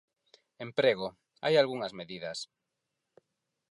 [0.65, 1.07] Emprego,
[1.43, 2.39] hai algunhas medidas.